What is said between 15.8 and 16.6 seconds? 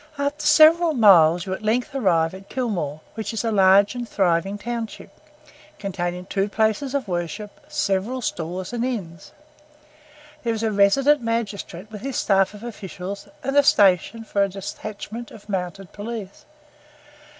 police.